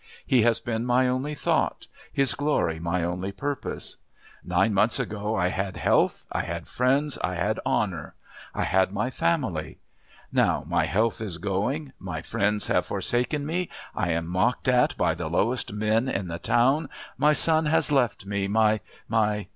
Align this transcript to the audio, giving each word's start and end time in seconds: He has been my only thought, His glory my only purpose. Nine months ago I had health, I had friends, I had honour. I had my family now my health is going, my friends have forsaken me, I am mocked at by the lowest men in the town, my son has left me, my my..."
He 0.25 0.41
has 0.41 0.59
been 0.59 0.83
my 0.83 1.07
only 1.07 1.35
thought, 1.35 1.85
His 2.11 2.33
glory 2.33 2.79
my 2.79 3.03
only 3.03 3.31
purpose. 3.31 3.97
Nine 4.43 4.73
months 4.73 4.99
ago 4.99 5.35
I 5.35 5.49
had 5.49 5.77
health, 5.77 6.25
I 6.31 6.41
had 6.41 6.67
friends, 6.67 7.19
I 7.19 7.35
had 7.35 7.59
honour. 7.67 8.15
I 8.55 8.63
had 8.63 8.91
my 8.91 9.11
family 9.11 9.77
now 10.31 10.63
my 10.65 10.85
health 10.85 11.21
is 11.21 11.37
going, 11.37 11.93
my 11.99 12.23
friends 12.23 12.65
have 12.65 12.87
forsaken 12.87 13.45
me, 13.45 13.69
I 13.93 14.09
am 14.09 14.25
mocked 14.25 14.67
at 14.67 14.97
by 14.97 15.13
the 15.13 15.29
lowest 15.29 15.71
men 15.71 16.09
in 16.09 16.29
the 16.29 16.39
town, 16.39 16.89
my 17.15 17.33
son 17.33 17.67
has 17.67 17.91
left 17.91 18.25
me, 18.25 18.47
my 18.47 18.79
my..." 19.07 19.45